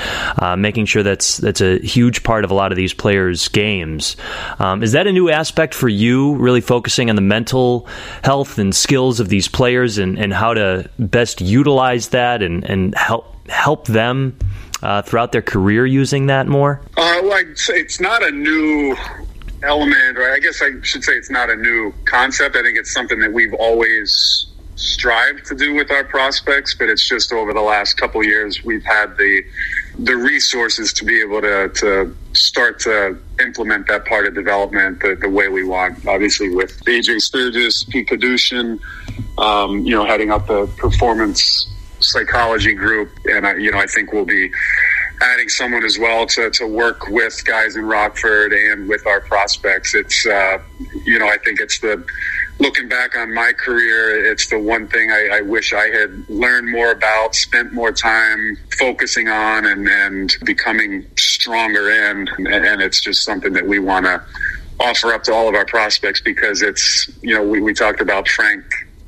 uh, 0.41 0.55
making 0.55 0.85
sure 0.85 1.01
that's 1.01 1.37
that's 1.37 1.61
a 1.61 1.79
huge 1.79 2.23
part 2.23 2.43
of 2.43 2.51
a 2.51 2.53
lot 2.53 2.71
of 2.71 2.75
these 2.75 2.93
players' 2.93 3.47
games. 3.47 4.17
Um, 4.59 4.83
is 4.83 4.91
that 4.91 5.07
a 5.07 5.11
new 5.11 5.29
aspect 5.29 5.73
for 5.73 5.89
you? 5.89 6.35
Really 6.35 6.61
focusing 6.61 7.09
on 7.09 7.15
the 7.15 7.21
mental 7.21 7.87
health 8.23 8.59
and 8.59 8.75
skills 8.75 9.19
of 9.19 9.29
these 9.29 9.47
players 9.47 9.97
and, 9.97 10.19
and 10.19 10.33
how 10.33 10.53
to 10.53 10.89
best 10.99 11.41
utilize 11.41 12.09
that 12.09 12.43
and, 12.43 12.63
and 12.63 12.93
help 12.95 13.35
help 13.49 13.87
them 13.87 14.37
uh, 14.83 15.01
throughout 15.01 15.31
their 15.31 15.41
career 15.41 15.85
using 15.85 16.27
that 16.27 16.47
more? 16.47 16.81
Uh, 16.97 17.19
well, 17.23 17.43
it's 17.69 17.99
not 17.99 18.23
a 18.23 18.31
new 18.31 18.95
element, 19.63 20.17
or 20.17 20.31
I 20.31 20.39
guess 20.39 20.61
I 20.61 20.71
should 20.81 21.03
say 21.03 21.13
it's 21.13 21.29
not 21.29 21.49
a 21.49 21.55
new 21.55 21.93
concept. 22.05 22.55
I 22.55 22.61
think 22.61 22.77
it's 22.77 22.93
something 22.93 23.19
that 23.19 23.33
we've 23.33 23.53
always 23.53 24.45
strived 24.75 25.45
to 25.45 25.55
do 25.55 25.73
with 25.73 25.91
our 25.91 26.05
prospects, 26.05 26.73
but 26.73 26.89
it's 26.89 27.07
just 27.07 27.33
over 27.33 27.53
the 27.53 27.61
last 27.61 27.95
couple 27.95 28.23
years 28.23 28.63
we've 28.63 28.85
had 28.85 29.17
the 29.17 29.43
the 29.99 30.15
resources 30.15 30.93
to 30.93 31.03
be 31.03 31.19
able 31.21 31.41
to, 31.41 31.67
to 31.75 32.15
start 32.31 32.79
to 32.79 33.17
implement 33.41 33.85
that 33.87 34.05
part 34.05 34.25
of 34.25 34.33
development 34.33 35.01
the, 35.01 35.15
the 35.15 35.29
way 35.29 35.49
we 35.49 35.63
want. 35.63 36.07
Obviously, 36.07 36.49
with 36.49 36.79
AJ 36.85 37.19
Sturgis, 37.19 37.83
Pete 37.83 38.07
Kadushin, 38.07 38.79
um, 39.37 39.85
you 39.85 39.93
know, 39.93 40.05
heading 40.05 40.31
up 40.31 40.47
the 40.47 40.67
performance 40.77 41.67
psychology 41.99 42.73
group, 42.73 43.09
and 43.25 43.45
I, 43.45 43.55
you 43.55 43.71
know, 43.71 43.77
I 43.77 43.87
think 43.87 44.13
we'll 44.13 44.23
be 44.23 44.49
adding 45.21 45.49
someone 45.49 45.83
as 45.83 45.97
well 45.97 46.25
to, 46.25 46.49
to 46.51 46.65
work 46.65 47.07
with 47.07 47.43
guys 47.45 47.75
in 47.75 47.85
Rockford 47.85 48.53
and 48.53 48.87
with 48.87 49.05
our 49.05 49.21
prospects. 49.21 49.93
It's, 49.93 50.25
uh, 50.25 50.59
you 51.05 51.19
know, 51.19 51.27
I 51.27 51.37
think 51.37 51.59
it's 51.59 51.79
the, 51.79 52.05
looking 52.59 52.87
back 52.87 53.17
on 53.17 53.33
my 53.33 53.53
career, 53.53 54.25
it's 54.31 54.49
the 54.49 54.59
one 54.59 54.87
thing 54.87 55.11
I, 55.11 55.29
I, 55.33 55.41
wish 55.41 55.73
I 55.73 55.87
had 55.87 56.29
learned 56.29 56.69
more 56.69 56.91
about, 56.91 57.35
spent 57.35 57.73
more 57.73 57.91
time 57.91 58.57
focusing 58.77 59.27
on, 59.27 59.65
and, 59.65 59.87
and 59.87 60.35
becoming 60.45 61.05
stronger 61.17 61.89
in. 61.89 62.27
And 62.47 62.81
it's 62.81 63.01
just 63.01 63.23
something 63.23 63.53
that 63.53 63.67
we 63.67 63.79
want 63.79 64.05
to 64.05 64.23
offer 64.79 65.13
up 65.13 65.23
to 65.23 65.33
all 65.33 65.49
of 65.49 65.55
our 65.55 65.65
prospects 65.65 66.21
because 66.21 66.61
it's, 66.61 67.09
you 67.21 67.33
know, 67.33 67.43
we, 67.43 67.61
we 67.61 67.73
talked 67.73 68.01
about 68.01 68.27
Frank 68.27 68.63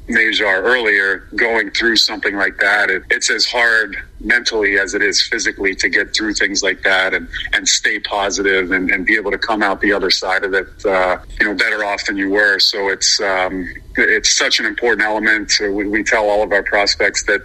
Nazar 0.08 0.64
earlier, 0.64 1.28
going 1.36 1.72
through 1.72 1.96
something 1.96 2.36
like 2.36 2.58
that, 2.58 2.90
it, 2.90 3.04
it's 3.10 3.30
as 3.30 3.46
hard 3.46 3.96
mentally 4.24 4.78
as 4.78 4.94
it 4.94 5.02
is 5.02 5.22
physically 5.22 5.76
to 5.76 5.90
get 5.90 6.14
through 6.16 6.34
things 6.34 6.64
like 6.64 6.84
that 6.84 7.14
and, 7.14 7.28
and 7.54 7.68
stay 7.68 8.00
positive 8.00 8.72
and, 8.72 8.90
and 8.92 9.06
be 9.06 9.16
able 9.16 9.32
to 9.32 9.38
come 9.38 9.64
out 9.64 9.82
the 9.82 9.94
other 9.94 10.12
side 10.12 10.44
of 10.44 10.54
it, 10.54 10.68
uh, 10.86 11.18
you 11.40 11.48
know, 11.48 11.56
better 11.56 11.84
off 11.84 12.06
than 12.06 12.18
you 12.18 12.30
were. 12.30 12.60
So 12.60 12.90
it's, 12.90 13.20
um, 13.22 13.68
it's 13.98 14.38
such 14.38 14.60
an 14.60 14.66
important 14.66 15.06
element. 15.06 15.52
We, 15.60 15.88
we 15.88 16.04
tell 16.04 16.30
all 16.30 16.44
of 16.44 16.52
our 16.52 16.64
prospects 16.64 17.24
that 17.26 17.42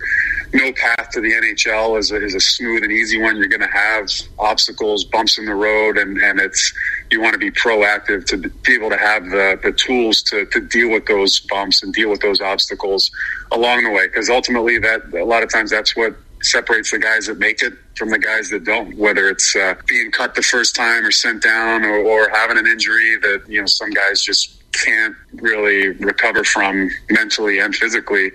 no 0.52 0.73
path 0.73 1.11
to 1.11 1.21
the 1.21 1.33
NHL 1.33 1.99
is 1.99 2.12
a, 2.12 2.23
is 2.23 2.35
a 2.35 2.40
smooth 2.40 2.83
and 2.83 2.92
easy 2.92 3.21
one. 3.21 3.37
You're 3.37 3.49
going 3.49 3.61
to 3.61 3.66
have 3.66 4.09
obstacles, 4.38 5.04
bumps 5.04 5.38
in 5.38 5.45
the 5.45 5.54
road, 5.54 5.99
and, 5.99 6.16
and 6.18 6.40
it's 6.40 6.73
you 7.11 7.21
want 7.21 7.35
to 7.35 7.38
be 7.38 7.50
proactive 7.50 8.26
to 8.26 8.37
be 8.37 8.75
able 8.75 8.90
to 8.90 8.97
have 8.97 9.25
the, 9.25 9.59
the 9.62 9.73
tools 9.73 10.23
to, 10.23 10.47
to 10.47 10.61
deal 10.61 10.90
with 10.90 11.06
those 11.06 11.40
bumps 11.40 11.83
and 11.83 11.92
deal 11.92 12.11
with 12.11 12.21
those 12.21 12.40
obstacles 12.40 13.11
along 13.52 13.85
the 13.85 13.90
way. 13.90 14.06
Because 14.06 14.30
ultimately, 14.30 14.78
that 14.78 15.02
a 15.14 15.25
lot 15.25 15.42
of 15.42 15.50
times 15.50 15.71
that's 15.71 15.97
what 15.97 16.16
separates 16.47 16.91
the 16.91 16.99
guys 16.99 17.26
that 17.26 17.38
make 17.38 17.62
it 17.62 17.75
from 17.97 18.11
the 18.11 18.19
guys 18.19 18.49
that 18.50 18.65
don't. 18.65 18.97
Whether 18.97 19.29
it's 19.29 19.55
uh, 19.57 19.75
being 19.87 20.11
cut 20.11 20.35
the 20.35 20.43
first 20.43 20.75
time 20.75 21.05
or 21.05 21.11
sent 21.11 21.43
down, 21.43 21.85
or, 21.85 21.99
or 21.99 22.29
having 22.31 22.59
an 22.59 22.67
injury 22.67 23.17
that 23.19 23.45
you 23.49 23.61
know 23.61 23.67
some 23.67 23.91
guys 23.91 24.23
just 24.23 24.57
can't 24.73 25.17
really 25.35 25.88
recover 25.88 26.45
from 26.45 26.91
mentally 27.11 27.59
and 27.59 27.75
physically. 27.75 28.31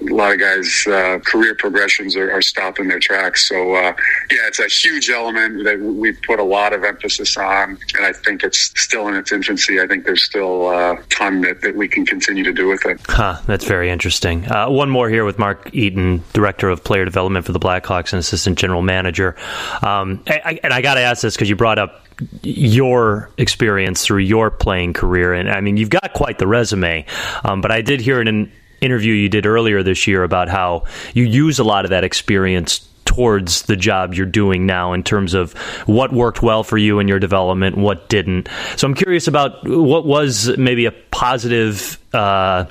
A 0.00 0.14
lot 0.14 0.32
of 0.32 0.40
guys' 0.40 0.86
uh, 0.86 1.18
career 1.24 1.54
progressions 1.54 2.16
are, 2.16 2.30
are, 2.32 2.42
their 2.88 2.98
tracks. 2.98 3.48
So, 3.48 3.74
uh, 3.74 3.94
yeah, 4.30 4.46
it's 4.46 4.60
a 4.60 4.68
huge 4.68 5.10
element 5.10 5.64
that 5.64 5.80
we've 5.80 6.20
put 6.22 6.38
a 6.38 6.44
lot 6.44 6.72
of 6.72 6.84
emphasis 6.84 7.36
on, 7.36 7.78
and 7.96 8.04
I 8.04 8.12
think 8.12 8.42
it's 8.42 8.72
still 8.80 9.08
in 9.08 9.14
its 9.14 9.32
infancy. 9.32 9.80
I 9.80 9.86
think 9.86 10.04
there's 10.04 10.22
still 10.22 10.70
a 10.70 11.02
ton 11.10 11.40
that, 11.42 11.62
that 11.62 11.74
we 11.74 11.88
can 11.88 12.06
continue 12.06 12.44
to 12.44 12.52
do 12.52 12.68
with 12.68 12.84
it. 12.86 13.00
Huh, 13.08 13.40
that's 13.46 13.64
very 13.64 13.90
interesting. 13.90 14.50
Uh, 14.50 14.68
one 14.68 14.90
more 14.90 15.08
here 15.08 15.24
with 15.24 15.38
Mark 15.38 15.74
Eaton, 15.74 16.22
Director 16.32 16.68
of 16.68 16.84
Player 16.84 17.04
Development 17.04 17.44
for 17.44 17.52
the 17.52 17.60
Blackhawks 17.60 18.12
and 18.12 18.20
Assistant 18.20 18.58
General 18.58 18.82
Manager. 18.82 19.36
Um, 19.82 20.22
I, 20.26 20.60
and 20.62 20.72
I 20.72 20.80
got 20.82 20.94
to 20.94 21.00
ask 21.00 21.22
this 21.22 21.34
because 21.34 21.48
you 21.48 21.56
brought 21.56 21.78
up 21.78 22.04
your 22.42 23.30
experience 23.38 24.04
through 24.04 24.18
your 24.18 24.50
playing 24.50 24.92
career. 24.92 25.32
And 25.32 25.50
I 25.50 25.60
mean, 25.60 25.76
you've 25.76 25.90
got 25.90 26.12
quite 26.14 26.38
the 26.38 26.46
resume. 26.46 27.06
Um, 27.44 27.60
but 27.60 27.70
I 27.70 27.80
did 27.80 28.00
hear 28.00 28.20
in 28.20 28.28
an 28.28 28.52
interview 28.80 29.12
you 29.12 29.28
did 29.28 29.46
earlier 29.46 29.82
this 29.82 30.06
year 30.06 30.22
about 30.22 30.48
how 30.48 30.84
you 31.14 31.24
use 31.24 31.58
a 31.58 31.64
lot 31.64 31.84
of 31.84 31.90
that 31.90 32.04
experience 32.04 32.88
towards 33.08 33.62
the 33.62 33.74
job 33.74 34.14
you're 34.14 34.26
doing 34.26 34.66
now 34.66 34.92
in 34.92 35.02
terms 35.02 35.34
of 35.34 35.52
what 35.86 36.12
worked 36.12 36.42
well 36.42 36.62
for 36.62 36.76
you 36.76 36.98
in 36.98 37.08
your 37.08 37.18
development, 37.18 37.76
what 37.76 38.08
didn't. 38.08 38.48
So 38.76 38.86
I'm 38.86 38.94
curious 38.94 39.26
about 39.26 39.66
what 39.66 40.04
was 40.04 40.56
maybe 40.58 40.84
a 40.84 40.92
positive 40.92 41.98
uh, 42.14 42.66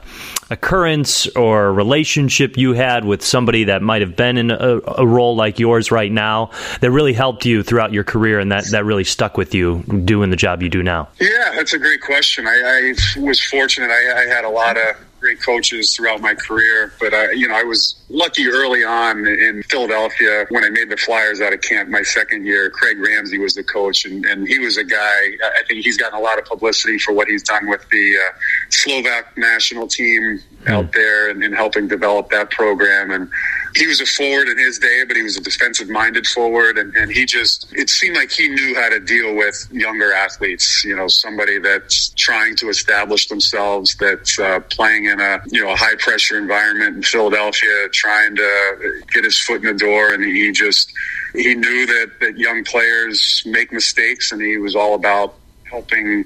occurrence 0.49 1.27
or 1.35 1.73
relationship 1.73 2.55
you 2.55 2.73
had 2.73 3.03
with 3.03 3.25
somebody 3.25 3.65
that 3.65 3.81
might 3.81 4.01
have 4.01 4.15
been 4.15 4.37
in 4.37 4.51
a, 4.51 4.79
a, 4.87 5.05
role 5.05 5.35
like 5.35 5.59
yours 5.59 5.91
right 5.91 6.11
now 6.11 6.51
that 6.81 6.91
really 6.91 7.13
helped 7.13 7.45
you 7.45 7.61
throughout 7.61 7.91
your 7.91 8.03
career 8.03 8.39
and 8.39 8.51
that, 8.51 8.65
that 8.71 8.85
really 8.85 9.03
stuck 9.03 9.37
with 9.37 9.53
you 9.53 9.83
doing 10.05 10.29
the 10.29 10.35
job 10.35 10.61
you 10.61 10.69
do 10.69 10.81
now? 10.81 11.09
Yeah, 11.19 11.51
that's 11.55 11.73
a 11.73 11.79
great 11.79 12.01
question. 12.01 12.47
I, 12.47 12.93
I 13.17 13.19
was 13.19 13.41
fortunate. 13.41 13.89
I, 13.91 14.23
I 14.23 14.25
had 14.27 14.45
a 14.45 14.49
lot 14.49 14.77
of 14.77 14.95
great 15.27 15.41
coaches 15.41 15.93
throughout 15.93 16.21
my 16.21 16.33
career, 16.33 16.93
but 17.01 17.13
I, 17.13 17.31
you 17.31 17.49
know, 17.49 17.55
I 17.55 17.63
was 17.63 18.01
lucky 18.07 18.47
early 18.47 18.85
on 18.85 19.27
in 19.27 19.61
Philadelphia 19.63 20.45
when 20.51 20.63
I 20.63 20.69
made 20.69 20.89
the 20.89 20.95
Flyers 20.95 21.41
out 21.41 21.51
of 21.51 21.59
camp 21.59 21.89
my 21.89 22.01
second 22.01 22.45
year. 22.45 22.69
Craig 22.69 22.97
Ramsay 22.97 23.37
was 23.37 23.53
the 23.53 23.63
coach, 23.63 24.05
and, 24.05 24.25
and 24.25 24.47
he 24.47 24.57
was 24.59 24.77
a 24.77 24.85
guy. 24.85 24.95
I 25.43 25.63
think 25.67 25.83
he's 25.83 25.97
gotten 25.97 26.17
a 26.17 26.21
lot 26.21 26.39
of 26.39 26.45
publicity 26.45 26.97
for 26.97 27.13
what 27.13 27.27
he's 27.27 27.43
done 27.43 27.67
with 27.67 27.85
the 27.89 28.15
uh, 28.15 28.37
Slovak 28.69 29.37
national 29.37 29.87
team 29.87 30.39
out 30.67 30.85
hmm. 30.85 30.91
there 30.93 31.29
and, 31.29 31.43
and 31.43 31.53
helping 31.53 31.89
develop 31.89 32.29
that 32.29 32.49
program. 32.49 33.11
And 33.11 33.29
he 33.77 33.85
was 33.85 34.01
a 34.01 34.05
forward 34.05 34.47
in 34.47 34.57
his 34.57 34.79
day, 34.79 35.03
but 35.07 35.15
he 35.15 35.21
was 35.21 35.37
a 35.37 35.41
defensive 35.41 35.87
minded 35.87 36.25
forward. 36.25 36.79
And, 36.79 36.95
and 36.95 37.11
he 37.11 37.25
just, 37.25 37.71
it 37.73 37.89
seemed 37.89 38.15
like 38.15 38.31
he 38.31 38.49
knew 38.49 38.73
how 38.75 38.89
to 38.89 38.99
deal 38.99 39.35
with 39.35 39.67
younger 39.71 40.11
athletes, 40.13 40.83
you 40.83 40.95
know, 40.95 41.07
somebody 41.07 41.59
that's 41.59 42.09
trying 42.09 42.55
to 42.57 42.69
establish 42.69 43.27
themselves, 43.27 43.95
that's 43.99 44.39
uh, 44.39 44.61
playing 44.71 45.05
in 45.05 45.19
a, 45.19 45.39
you 45.47 45.63
know, 45.63 45.71
a 45.71 45.75
high 45.75 45.95
pressure 45.99 46.39
environment 46.39 46.95
in 46.97 47.03
Philadelphia, 47.03 47.87
trying 47.93 48.35
to 48.35 49.01
get 49.13 49.23
his 49.23 49.37
foot 49.37 49.63
in 49.63 49.67
the 49.67 49.79
door. 49.79 50.11
And 50.13 50.23
he 50.23 50.51
just, 50.51 50.91
he 51.33 51.53
knew 51.53 51.85
that, 51.85 52.13
that 52.19 52.37
young 52.37 52.63
players 52.63 53.43
make 53.45 53.71
mistakes 53.71 54.31
and 54.31 54.41
he 54.41 54.57
was 54.57 54.75
all 54.75 54.95
about 54.95 55.35
helping, 55.69 56.25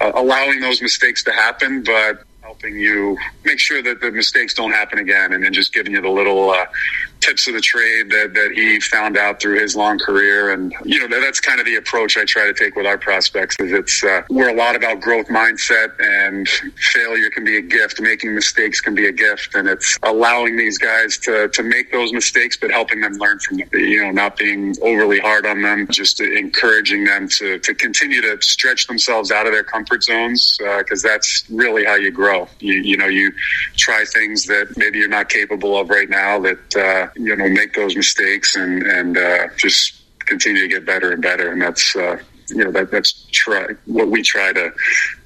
uh, 0.00 0.10
allowing 0.14 0.60
those 0.60 0.82
mistakes 0.82 1.22
to 1.22 1.32
happen, 1.32 1.84
but 1.84 2.24
helping 2.60 2.78
you 2.78 3.16
make 3.44 3.58
sure 3.58 3.82
that 3.82 4.00
the 4.00 4.10
mistakes 4.10 4.54
don't 4.54 4.72
happen 4.72 4.98
again 4.98 5.32
and 5.32 5.44
then 5.44 5.52
just 5.52 5.72
giving 5.72 5.92
you 5.92 6.00
the 6.00 6.08
little 6.08 6.50
uh, 6.50 6.66
tips 7.20 7.46
of 7.48 7.54
the 7.54 7.60
trade 7.60 8.10
that, 8.10 8.34
that 8.34 8.52
he 8.54 8.80
found 8.80 9.16
out 9.16 9.40
through 9.40 9.60
his 9.60 9.76
long 9.76 9.98
career. 9.98 10.52
And, 10.52 10.74
you 10.84 10.98
know, 11.00 11.08
that, 11.08 11.20
that's 11.20 11.40
kind 11.40 11.60
of 11.60 11.66
the 11.66 11.76
approach 11.76 12.16
I 12.16 12.24
try 12.24 12.46
to 12.46 12.54
take 12.54 12.76
with 12.76 12.86
our 12.86 12.98
prospects 12.98 13.56
is 13.58 13.72
it's, 13.72 14.04
uh, 14.04 14.22
we're 14.30 14.48
a 14.48 14.54
lot 14.54 14.76
about 14.76 15.00
growth 15.00 15.26
mindset 15.28 15.92
and 16.00 16.48
failure 16.92 17.30
can 17.30 17.44
be 17.44 17.56
a 17.56 17.62
gift. 17.62 18.00
Making 18.00 18.34
mistakes 18.34 18.80
can 18.80 18.94
be 18.94 19.06
a 19.06 19.12
gift. 19.12 19.54
And 19.54 19.68
it's 19.68 19.98
allowing 20.02 20.56
these 20.56 20.78
guys 20.78 21.18
to, 21.18 21.48
to 21.48 21.62
make 21.62 21.92
those 21.92 22.12
mistakes, 22.12 22.56
but 22.56 22.70
helping 22.70 23.00
them 23.00 23.14
learn 23.14 23.38
from 23.40 23.58
them, 23.58 23.68
you 23.72 24.02
know, 24.02 24.10
not 24.10 24.36
being 24.36 24.74
overly 24.82 25.18
hard 25.18 25.46
on 25.46 25.62
them, 25.62 25.86
just 25.88 26.20
encouraging 26.20 27.04
them 27.04 27.28
to, 27.28 27.58
to 27.58 27.74
continue 27.74 28.20
to 28.22 28.40
stretch 28.42 28.86
themselves 28.86 29.30
out 29.30 29.46
of 29.46 29.52
their 29.52 29.64
comfort 29.64 30.02
zones. 30.02 30.58
Uh, 30.66 30.82
cause 30.84 31.02
that's 31.02 31.44
really 31.50 31.84
how 31.84 31.94
you 31.94 32.10
grow. 32.10 32.48
You, 32.60 32.74
you 32.74 32.96
know, 32.96 33.06
you 33.06 33.32
try 33.76 34.04
things 34.04 34.44
that 34.46 34.76
maybe 34.76 34.98
you're 34.98 35.08
not 35.08 35.28
capable 35.28 35.76
of 35.78 35.90
right 35.90 36.08
now 36.08 36.38
that, 36.40 36.76
uh, 36.76 37.07
you 37.16 37.34
know 37.36 37.48
make 37.48 37.74
those 37.74 37.96
mistakes 37.96 38.56
and 38.56 38.82
and 38.82 39.16
uh, 39.16 39.48
just 39.56 40.02
continue 40.20 40.62
to 40.62 40.68
get 40.68 40.84
better 40.84 41.12
and 41.12 41.22
better. 41.22 41.52
And 41.52 41.60
that's 41.60 41.96
uh, 41.96 42.18
you 42.48 42.64
know 42.64 42.70
that 42.72 42.90
that's 42.90 43.26
try 43.32 43.66
what 43.86 44.08
we 44.08 44.22
try 44.22 44.52
to 44.52 44.72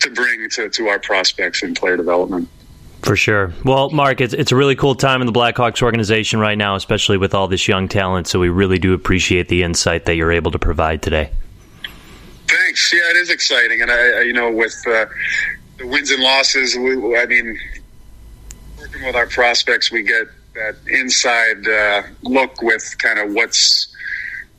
to 0.01 0.11
bring 0.11 0.49
to 0.51 0.69
to 0.69 0.89
our 0.89 0.99
prospects 0.99 1.63
in 1.63 1.75
player 1.75 1.97
development. 1.97 2.49
For 3.03 3.17
sure. 3.17 3.53
Well, 3.65 3.91
Mark, 3.91 4.21
it's, 4.21 4.33
it's 4.33 4.53
a 4.53 4.57
really 4.57 4.77
cool 4.77 4.95
time 4.95 5.21
in 5.23 5.27
the 5.27 5.33
Blackhawks 5.33 5.83
organization 5.83 6.39
right 6.39 6.57
now, 6.57 6.77
especially 6.77 7.19
with 7.19 7.35
all 7.35 7.49
this 7.49 7.67
young 7.67 7.89
talent. 7.89 8.29
So 8.29 8.39
we 8.39 8.49
really 8.49 8.79
do 8.79 8.95
appreciate 8.95 9.49
the 9.49 9.65
insight 9.65 10.05
that 10.05 10.15
you're 10.15 10.31
able 10.31 10.53
to 10.53 10.59
provide 10.61 11.03
today. 11.03 11.33
Thanks. 12.47 12.93
Yeah, 12.93 13.11
it 13.11 13.17
is 13.17 13.31
exciting, 13.31 13.83
and 13.83 13.91
I, 13.91 14.21
you 14.21 14.33
know, 14.33 14.53
with 14.53 14.77
uh, 14.87 15.07
the 15.79 15.87
wins 15.87 16.13
and 16.13 16.23
losses, 16.23 16.77
we, 16.77 17.17
I 17.17 17.27
mean, 17.27 17.59
working 18.79 19.05
with 19.05 19.17
our 19.17 19.27
prospects, 19.27 19.91
we 19.91 20.03
get 20.03 20.29
that 20.55 20.77
inside 20.87 21.67
uh, 21.67 22.03
look 22.23 22.61
with 22.63 22.97
kind 22.99 23.19
of 23.19 23.33
what's 23.33 23.89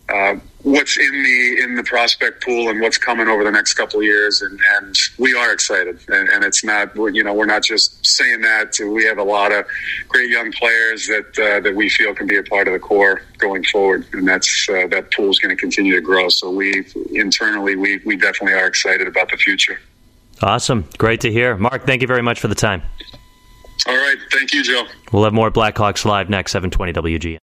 uh, 0.10 0.36
what's 0.64 0.98
in 0.98 1.12
the 1.12 1.64
in 1.64 1.76
the 1.76 1.84
prospect 1.84 2.44
pool 2.44 2.70
and 2.70 2.82
what's 2.82 2.98
coming 2.98 3.28
over 3.28 3.44
the 3.44 3.52
next 3.52 3.74
couple 3.76 4.00
of 4.00 4.06
years, 4.06 4.42
and, 4.42 4.60
and 4.78 4.96
we 5.18 5.34
are 5.34 5.54
excited. 5.54 6.00
And, 6.08 6.28
and 6.30 6.44
it's 6.44 6.64
not 6.64 6.96
you 6.96 7.24
know 7.24 7.34
we're 7.34 7.46
not 7.46 7.64
just 7.64 8.06
saying 8.06 8.42
that. 8.42 8.76
We 8.80 9.06
have 9.06 9.18
a 9.18 9.24
lot 9.24 9.52
of 9.52 9.66
great 10.08 10.30
young 10.30 10.52
players 10.52 11.08
that 11.08 11.40
uh, 11.40 11.60
that 11.62 11.76
we 11.76 11.90
feel 11.90 12.14
can 12.14 12.28
be 12.28 12.38
a 12.38 12.44
part 12.44 12.68
of 12.68 12.74
the 12.74 12.80
core 12.80 13.22
going 13.38 13.64
forward, 13.66 14.06
and 14.14 14.28
that's 14.28 14.68
uh, 14.70 14.88
that 14.88 15.12
pool 15.12 15.30
is 15.30 15.40
going 15.40 15.56
to 15.56 15.60
continue 15.60 15.96
to 15.96 16.02
grow. 16.02 16.30
So 16.30 16.52
we 16.52 16.86
internally 17.12 17.76
we 17.76 18.00
we 18.06 18.18
definitely 18.18 18.54
are 18.60 18.68
excited 18.68 19.08
about 19.08 19.30
the 19.30 19.38
future. 19.38 19.80
Awesome, 20.42 20.86
great 20.98 21.22
to 21.22 21.32
hear, 21.32 21.56
Mark. 21.56 21.86
Thank 21.86 22.02
you 22.02 22.08
very 22.08 22.22
much 22.22 22.42
for 22.42 22.50
the 22.50 22.56
time. 22.56 22.82
All 23.88 23.96
right. 23.96 24.18
Thank 24.32 24.54
you, 24.54 24.64
Joe. 24.64 24.86
We'll 25.12 25.26
have 25.26 25.34
more 25.34 25.52
Blackhawks 25.52 26.06
Live 26.06 26.30
next, 26.30 26.52
720 26.54 26.94
WG. 26.94 27.32